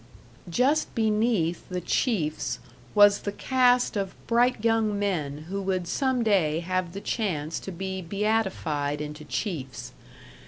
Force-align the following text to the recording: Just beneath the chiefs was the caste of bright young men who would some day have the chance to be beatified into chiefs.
Just 0.49 0.95
beneath 0.95 1.69
the 1.69 1.79
chiefs 1.79 2.57
was 2.95 3.19
the 3.19 3.31
caste 3.31 3.95
of 3.95 4.15
bright 4.25 4.65
young 4.65 4.97
men 4.97 5.45
who 5.47 5.61
would 5.61 5.87
some 5.87 6.23
day 6.23 6.61
have 6.61 6.93
the 6.93 7.01
chance 7.01 7.59
to 7.59 7.71
be 7.71 8.01
beatified 8.01 8.99
into 8.99 9.23
chiefs. 9.23 9.91